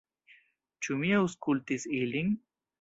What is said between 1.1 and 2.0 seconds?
aŭskultis